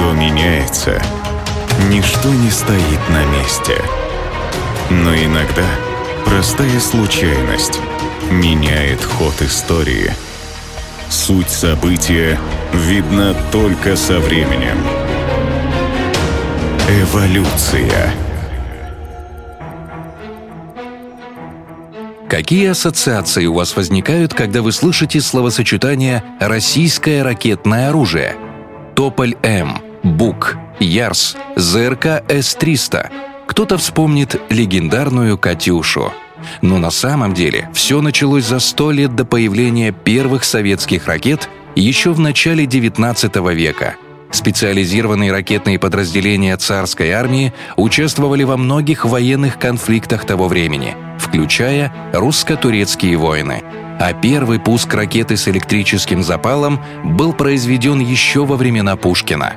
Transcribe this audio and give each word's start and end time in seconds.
Все 0.00 0.12
меняется. 0.14 1.02
Ничто 1.90 2.30
не 2.30 2.50
стоит 2.50 3.00
на 3.10 3.22
месте. 3.36 3.74
Но 4.88 5.14
иногда 5.14 5.66
простая 6.24 6.80
случайность 6.80 7.78
меняет 8.30 9.04
ход 9.04 9.34
истории. 9.42 10.10
Суть 11.10 11.50
события 11.50 12.38
видна 12.72 13.34
только 13.52 13.94
со 13.94 14.20
временем. 14.20 14.78
Эволюция. 16.88 18.14
Какие 22.26 22.68
ассоциации 22.68 23.44
у 23.44 23.52
вас 23.52 23.76
возникают, 23.76 24.32
когда 24.32 24.62
вы 24.62 24.72
слышите 24.72 25.20
словосочетание 25.20 26.24
«российское 26.40 27.22
ракетное 27.22 27.90
оружие»? 27.90 28.34
Тополь-М, 28.96 29.89
Бук, 30.02 30.56
Ярс, 30.78 31.36
ЗРК 31.56 32.22
С-300. 32.28 33.10
Кто-то 33.46 33.78
вспомнит 33.78 34.40
легендарную 34.48 35.36
«Катюшу». 35.38 36.12
Но 36.62 36.78
на 36.78 36.90
самом 36.90 37.34
деле 37.34 37.68
все 37.74 38.00
началось 38.00 38.44
за 38.46 38.60
сто 38.60 38.90
лет 38.90 39.14
до 39.14 39.24
появления 39.24 39.92
первых 39.92 40.44
советских 40.44 41.06
ракет 41.06 41.50
еще 41.74 42.12
в 42.12 42.20
начале 42.20 42.64
XIX 42.64 43.54
века– 43.54 43.96
Специализированные 44.30 45.32
ракетные 45.32 45.78
подразделения 45.78 46.56
царской 46.56 47.10
армии 47.10 47.52
участвовали 47.76 48.44
во 48.44 48.56
многих 48.56 49.04
военных 49.04 49.58
конфликтах 49.58 50.24
того 50.24 50.46
времени, 50.46 50.94
включая 51.18 51.92
русско-турецкие 52.12 53.16
войны. 53.16 53.62
А 53.98 54.12
первый 54.12 54.60
пуск 54.60 54.94
ракеты 54.94 55.36
с 55.36 55.48
электрическим 55.48 56.22
запалом 56.22 56.80
был 57.04 57.32
произведен 57.32 57.98
еще 57.98 58.46
во 58.46 58.56
времена 58.56 58.96
Пушкина. 58.96 59.54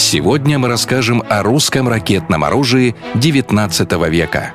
Сегодня 0.00 0.58
мы 0.58 0.68
расскажем 0.68 1.22
о 1.28 1.42
русском 1.42 1.86
ракетном 1.86 2.42
оружии 2.42 2.96
XIX 3.14 4.10
века. 4.10 4.54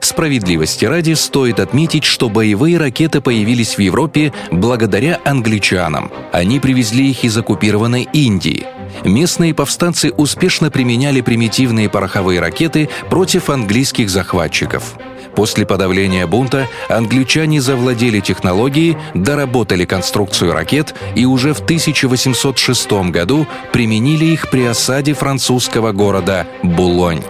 Справедливости 0.00 0.84
ради 0.84 1.12
стоит 1.12 1.60
отметить, 1.60 2.02
что 2.02 2.28
боевые 2.28 2.78
ракеты 2.78 3.20
появились 3.20 3.76
в 3.76 3.78
Европе 3.78 4.32
благодаря 4.50 5.20
англичанам. 5.24 6.10
Они 6.32 6.58
привезли 6.58 7.10
их 7.10 7.22
из 7.22 7.38
оккупированной 7.38 8.08
Индии. 8.12 8.66
Местные 9.04 9.54
повстанцы 9.54 10.10
успешно 10.10 10.70
применяли 10.72 11.20
примитивные 11.20 11.88
пороховые 11.88 12.40
ракеты 12.40 12.90
против 13.08 13.50
английских 13.50 14.10
захватчиков. 14.10 14.96
После 15.38 15.64
подавления 15.64 16.26
бунта 16.26 16.66
англичане 16.88 17.60
завладели 17.60 18.18
технологией, 18.18 18.96
доработали 19.14 19.84
конструкцию 19.84 20.52
ракет 20.52 20.96
и 21.14 21.26
уже 21.26 21.54
в 21.54 21.60
1806 21.60 22.90
году 23.12 23.46
применили 23.72 24.24
их 24.24 24.50
при 24.50 24.64
осаде 24.64 25.14
французского 25.14 25.92
города 25.92 26.48
Булонь. 26.64 27.22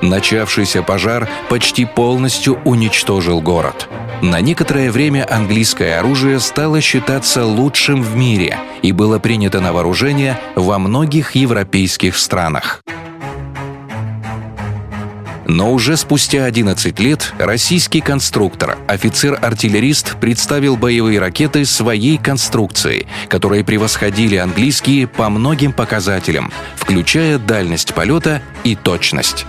Начавшийся 0.00 0.82
пожар 0.82 1.28
почти 1.48 1.84
полностью 1.84 2.58
уничтожил 2.64 3.40
город. 3.40 3.88
На 4.22 4.40
некоторое 4.40 4.90
время 4.90 5.24
английское 5.30 6.00
оружие 6.00 6.40
стало 6.40 6.80
считаться 6.80 7.44
лучшим 7.44 8.02
в 8.02 8.16
мире 8.16 8.58
и 8.82 8.90
было 8.90 9.20
принято 9.20 9.60
на 9.60 9.72
вооружение 9.72 10.36
во 10.56 10.80
многих 10.80 11.36
европейских 11.36 12.16
странах. 12.16 12.82
Но 15.46 15.72
уже 15.72 15.96
спустя 15.96 16.44
11 16.44 16.98
лет 17.00 17.32
российский 17.38 18.00
конструктор, 18.00 18.78
офицер-артиллерист 18.86 20.16
представил 20.20 20.76
боевые 20.76 21.18
ракеты 21.18 21.64
своей 21.64 22.18
конструкции, 22.18 23.06
которые 23.28 23.64
превосходили 23.64 24.36
английские 24.36 25.06
по 25.06 25.28
многим 25.28 25.72
показателям, 25.72 26.52
включая 26.76 27.38
дальность 27.38 27.94
полета 27.94 28.42
и 28.64 28.76
точность. 28.76 29.46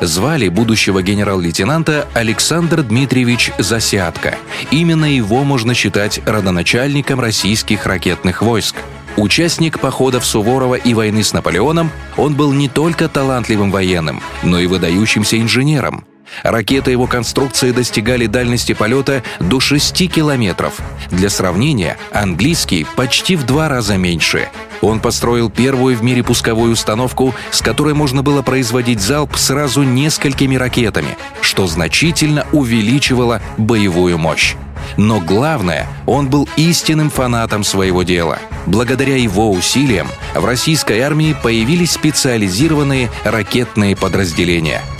Звали 0.00 0.48
будущего 0.48 1.02
генерал-лейтенанта 1.02 2.06
Александр 2.14 2.82
Дмитриевич 2.82 3.50
Засядко. 3.58 4.36
Именно 4.70 5.06
его 5.06 5.42
можно 5.42 5.74
считать 5.74 6.20
родоначальником 6.24 7.20
российских 7.20 7.84
ракетных 7.84 8.42
войск. 8.42 8.76
Участник 9.18 9.80
походов 9.80 10.24
Суворова 10.24 10.76
и 10.76 10.94
войны 10.94 11.24
с 11.24 11.32
Наполеоном, 11.32 11.90
он 12.16 12.36
был 12.36 12.52
не 12.52 12.68
только 12.68 13.08
талантливым 13.08 13.72
военным, 13.72 14.22
но 14.44 14.60
и 14.60 14.66
выдающимся 14.66 15.40
инженером. 15.40 16.04
Ракеты 16.44 16.92
его 16.92 17.08
конструкции 17.08 17.72
достигали 17.72 18.26
дальности 18.26 18.74
полета 18.74 19.24
до 19.40 19.58
6 19.58 20.08
километров. 20.08 20.78
Для 21.10 21.30
сравнения, 21.30 21.96
английский 22.12 22.86
почти 22.94 23.34
в 23.34 23.44
два 23.44 23.68
раза 23.68 23.96
меньше. 23.96 24.50
Он 24.82 25.00
построил 25.00 25.50
первую 25.50 25.96
в 25.96 26.04
мире 26.04 26.22
пусковую 26.22 26.72
установку, 26.72 27.34
с 27.50 27.60
которой 27.60 27.94
можно 27.94 28.22
было 28.22 28.42
производить 28.42 29.00
залп 29.00 29.34
сразу 29.34 29.82
несколькими 29.82 30.54
ракетами, 30.54 31.18
что 31.40 31.66
значительно 31.66 32.46
увеличивало 32.52 33.42
боевую 33.56 34.16
мощь. 34.16 34.54
Но 34.96 35.20
главное, 35.20 35.86
он 36.06 36.28
был 36.28 36.48
истинным 36.56 37.10
фанатом 37.10 37.64
своего 37.64 38.02
дела. 38.02 38.38
Благодаря 38.66 39.16
его 39.16 39.50
усилиям 39.50 40.08
в 40.34 40.44
российской 40.44 41.00
армии 41.00 41.36
появились 41.42 41.92
специализированные 41.92 43.10
ракетные 43.24 43.96
подразделения– 43.96 44.82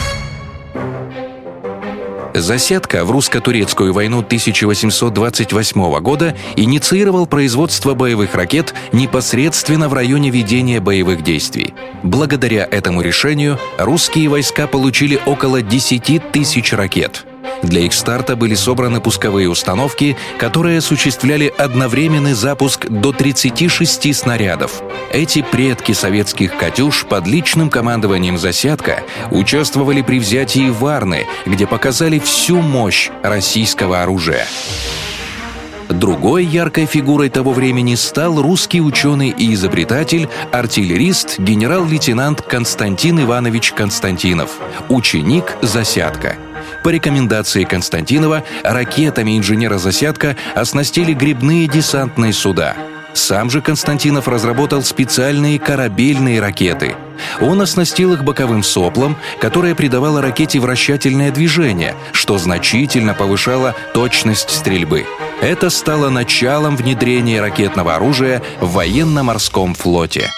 Засядка 2.41 3.05
в 3.05 3.11
русско-турецкую 3.11 3.93
войну 3.93 4.19
1828 4.19 6.01
года 6.01 6.37
инициировал 6.57 7.27
производство 7.27 7.95
боевых 7.95 8.35
ракет 8.35 8.75
непосредственно 8.93 9.89
в 9.89 9.95
районе 9.95 10.31
ведения 10.31 10.81
боевых 10.81 11.23
действий. 11.23 11.75
Благодаря 12.03 12.67
этому 12.71 13.01
решению 13.01 13.59
русские 13.79 14.29
войска 14.29 14.67
получили 14.67 15.21
около 15.27 15.63
10 15.63 16.31
тысяч 16.31 16.73
ракет– 16.73 17.25
для 17.63 17.83
их 17.83 17.93
старта 17.93 18.37
были 18.37 18.55
собраны 18.55 19.01
пусковые 19.01 19.49
установки, 19.49 20.17
которые 20.39 20.79
осуществляли 20.79 21.53
одновременный 21.57 22.35
запуск 22.35 22.87
до 22.87 23.13
36 23.13 24.17
снарядов. 24.17 24.83
Эти 25.13 25.43
предки 25.43 25.93
советских 25.93 26.57
«Катюш» 26.57 27.07
под 27.07 27.27
личным 27.27 27.71
командованием 27.71 28.39
«Засядка» 28.39 29.03
участвовали 29.31 30.03
при 30.03 30.19
взятии 30.19 30.71
Варны, 30.71 31.27
где 31.47 31.67
показали 31.67 32.19
всю 32.19 32.61
мощь 32.61 33.11
российского 33.23 34.03
оружия. 34.03 34.47
Другой 35.89 36.45
яркой 36.45 36.85
фигурой 36.87 37.31
того 37.31 37.53
времени 37.53 37.95
стал 37.95 38.41
русский 38.43 38.81
ученый 38.81 39.31
и 39.31 39.55
изобретатель, 39.55 40.29
артиллерист, 40.53 41.39
генерал-лейтенант 41.39 42.43
Константин 42.43 43.21
Иванович 43.23 43.73
Константинов, 43.73 44.51
ученик 44.91 45.57
«Засядка». 45.63 46.37
По 46.85 46.91
рекомендации 46.91 47.65
Константинова, 47.65 48.45
ракетами 48.63 49.39
инженера 49.39 49.79
«Засядка» 49.79 50.37
оснастили 50.55 51.15
грибные 51.15 51.67
десантные 51.67 52.35
суда. 52.35 52.77
Сам 53.15 53.51
же 53.51 53.63
Константинов 53.63 54.29
разработал 54.29 54.83
специальные 54.83 55.59
корабельные 55.59 56.41
ракеты. 56.41 56.95
Он 57.41 57.61
оснастил 57.63 58.13
их 58.13 58.23
боковым 58.23 58.63
соплом, 58.63 59.17
которое 59.41 59.75
придавало 59.75 60.21
ракете 60.21 60.61
вращательное 60.61 61.33
движение, 61.33 61.97
что 62.13 62.39
значительно 62.39 63.15
повышало 63.15 63.75
точность 63.95 64.51
стрельбы. 64.51 65.05
Это 65.41 65.71
стало 65.71 66.11
началом 66.11 66.77
внедрения 66.77 67.41
ракетного 67.41 67.95
оружия 67.95 68.43
в 68.61 68.73
военно-морском 68.73 69.75
флоте. 69.75 70.33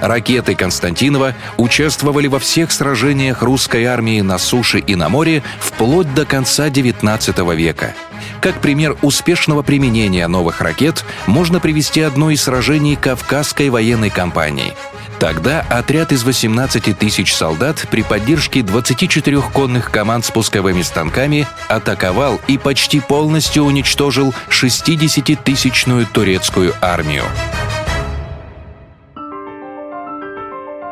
Ракеты 0.00 0.54
Константинова 0.54 1.34
участвовали 1.58 2.26
во 2.26 2.38
всех 2.38 2.72
сражениях 2.72 3.42
русской 3.42 3.84
армии 3.84 4.22
на 4.22 4.38
суше 4.38 4.78
и 4.78 4.94
на 4.94 5.10
море 5.10 5.42
вплоть 5.60 6.12
до 6.14 6.24
конца 6.24 6.68
XIX 6.68 7.54
века. 7.54 7.94
Как 8.40 8.60
пример 8.60 8.96
успешного 9.02 9.62
применения 9.62 10.26
новых 10.26 10.62
ракет 10.62 11.04
можно 11.26 11.60
привести 11.60 12.00
одно 12.00 12.30
из 12.30 12.42
сражений 12.42 12.96
Кавказской 12.96 13.68
военной 13.68 14.10
кампании. 14.10 14.72
Тогда 15.18 15.64
отряд 15.70 16.12
из 16.12 16.24
18 16.24 16.98
тысяч 16.98 17.34
солдат 17.34 17.86
при 17.90 18.02
поддержке 18.02 18.62
24 18.62 19.40
конных 19.52 19.90
команд 19.90 20.24
с 20.24 20.30
пусковыми 20.30 20.82
станками 20.82 21.46
атаковал 21.68 22.38
и 22.48 22.58
почти 22.58 23.00
полностью 23.00 23.64
уничтожил 23.64 24.34
60-тысячную 24.50 26.06
турецкую 26.12 26.74
армию. 26.82 27.24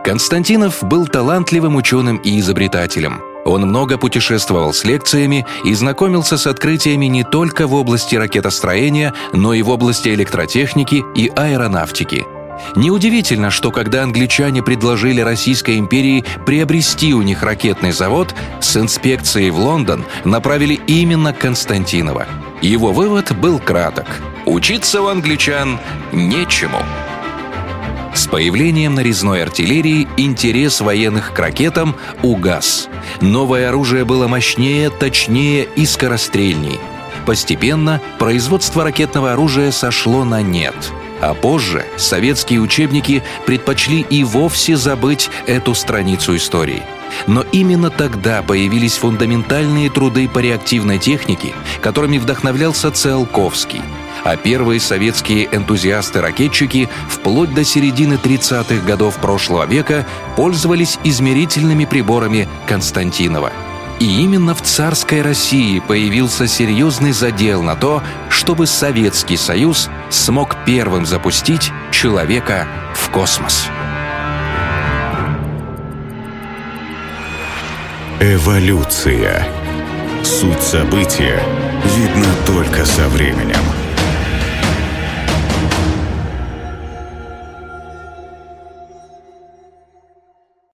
Константинов 0.05 0.83
был 0.83 1.07
талантливым 1.07 1.77
ученым 1.77 2.19
и 2.19 2.39
изобретателем. 2.39 3.23
Он 3.45 3.63
много 3.63 3.99
путешествовал 3.99 4.73
с 4.73 4.85
лекциями 4.85 5.47
и 5.65 5.75
знакомился 5.75 6.39
с 6.39 6.47
открытиями 6.47 7.07
не 7.07 7.25
только 7.25 7.67
в 7.67 7.75
области 7.75 8.17
ракетостроения, 8.17 9.13
но 9.33 9.53
и 9.53 9.63
в 9.63 9.69
области 9.69 10.09
электротехники 10.09 11.03
и 11.15 11.29
аэронавтики. 11.35 12.34
Неудивительно, 12.77 13.51
что 13.51 13.71
когда 13.71 14.03
англичане 14.03 14.63
предложили 14.63 15.21
Российской 15.21 15.79
империи 15.79 16.25
приобрести 16.45 17.15
у 17.15 17.23
них 17.23 17.43
ракетный 17.43 17.93
завод, 17.93 18.35
с 18.61 18.77
инспекцией 18.77 19.51
в 19.51 19.59
Лондон 19.59 20.05
направили 20.25 20.81
именно 20.87 21.33
Константинова. 21.33 22.27
Его 22.61 22.93
вывод 22.93 23.37
был 23.37 23.59
краток. 23.59 24.07
Учиться 24.47 25.03
у 25.03 25.07
англичан 25.07 25.79
нечему. 26.13 26.79
С 28.15 28.27
появлением 28.27 28.95
нарезной 28.95 29.43
артиллерии 29.43 30.07
интерес 30.17 30.81
военных 30.81 31.33
к 31.33 31.39
ракетам 31.39 31.97
угас. 32.23 32.89
Новое 33.21 33.69
оружие 33.69 34.05
было 34.05 34.29
мощнее, 34.29 34.91
точнее 34.91 35.65
и 35.77 35.85
скорострельней. 35.85 36.79
Постепенно 37.27 38.01
производство 38.19 38.85
ракетного 38.85 39.33
оружия 39.33 39.73
сошло 39.73 40.25
на 40.25 40.43
нет– 40.43 40.75
а 41.25 41.33
позже 41.33 41.87
советские 41.97 42.61
учебники 42.61 43.23
предпочли 43.47 44.01
и 44.03 44.23
вовсе 44.25 44.77
забыть 44.77 45.31
эту 45.47 45.75
страницу 45.75 46.37
истории. 46.37 46.83
Но 47.27 47.43
именно 47.53 47.91
тогда 47.91 48.43
появились 48.43 48.99
фундаментальные 48.99 49.89
труды 49.89 50.29
по 50.29 50.41
реактивной 50.41 50.99
технике, 50.99 51.55
которыми 51.81 52.19
вдохновлялся 52.19 52.91
Циолковский. 52.91 53.81
А 54.25 54.37
первые 54.37 54.81
советские 54.81 55.47
энтузиасты-ракетчики 55.47 56.89
вплоть 57.09 57.55
до 57.55 57.65
середины 57.65 58.15
30-х 58.15 58.85
годов 58.87 59.17
прошлого 59.17 59.67
века 59.67 60.07
пользовались 60.37 60.99
измерительными 61.05 61.85
приборами 61.87 62.49
Константинова– 62.67 63.53
и 64.05 64.21
именно 64.21 64.55
в 64.55 64.61
царской 64.61 65.23
России 65.23 65.79
появился 65.79 66.47
серьезный 66.47 67.13
задел 67.13 67.63
на 67.63 67.75
то, 67.75 68.03
чтобы 68.29 68.67
Советский 68.67 69.39
Союз 69.39 69.89
смог 70.11 70.59
первым 70.67 71.07
запустить 71.07 71.73
человека 71.91 72.69
в 72.95 73.09
космос. 73.09 73.67
Эволюция. 78.21 79.49
Суть 80.23 80.63
события 80.63 81.43
видна 81.97 82.35
только 82.47 82.85
со 82.85 83.09
временем. 83.09 83.65